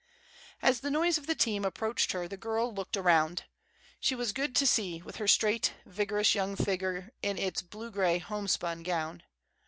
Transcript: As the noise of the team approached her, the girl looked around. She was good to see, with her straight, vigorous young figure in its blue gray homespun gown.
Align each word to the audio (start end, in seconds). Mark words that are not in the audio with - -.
As 0.63 0.79
the 0.79 0.89
noise 0.89 1.19
of 1.19 1.27
the 1.27 1.35
team 1.35 1.63
approached 1.63 2.11
her, 2.11 2.27
the 2.27 2.35
girl 2.35 2.73
looked 2.73 2.97
around. 2.97 3.43
She 3.99 4.15
was 4.15 4.31
good 4.33 4.55
to 4.55 4.65
see, 4.65 4.99
with 5.03 5.17
her 5.17 5.27
straight, 5.27 5.75
vigorous 5.85 6.33
young 6.33 6.55
figure 6.55 7.11
in 7.21 7.37
its 7.37 7.61
blue 7.61 7.91
gray 7.91 8.17
homespun 8.17 8.81
gown. 8.81 9.21